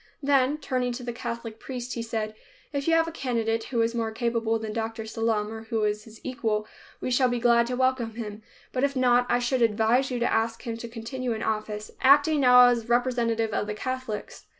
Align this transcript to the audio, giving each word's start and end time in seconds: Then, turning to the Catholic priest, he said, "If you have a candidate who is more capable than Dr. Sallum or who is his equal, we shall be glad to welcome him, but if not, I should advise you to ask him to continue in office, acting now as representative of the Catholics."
Then, 0.23 0.57
turning 0.57 0.93
to 0.93 1.03
the 1.03 1.13
Catholic 1.13 1.59
priest, 1.59 1.93
he 1.93 2.01
said, 2.01 2.33
"If 2.73 2.87
you 2.87 2.95
have 2.95 3.07
a 3.07 3.11
candidate 3.11 3.65
who 3.65 3.83
is 3.83 3.93
more 3.93 4.09
capable 4.11 4.57
than 4.57 4.73
Dr. 4.73 5.03
Sallum 5.03 5.51
or 5.51 5.63
who 5.65 5.83
is 5.83 6.05
his 6.05 6.19
equal, 6.23 6.65
we 7.01 7.11
shall 7.11 7.29
be 7.29 7.37
glad 7.39 7.67
to 7.67 7.75
welcome 7.75 8.15
him, 8.15 8.41
but 8.73 8.83
if 8.83 8.95
not, 8.95 9.27
I 9.29 9.37
should 9.37 9.61
advise 9.61 10.09
you 10.09 10.17
to 10.17 10.33
ask 10.33 10.63
him 10.63 10.75
to 10.77 10.87
continue 10.87 11.33
in 11.33 11.43
office, 11.43 11.91
acting 12.01 12.39
now 12.39 12.65
as 12.69 12.89
representative 12.89 13.53
of 13.53 13.67
the 13.67 13.75
Catholics." 13.75 14.47